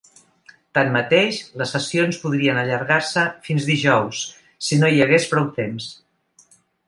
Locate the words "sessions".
1.75-2.17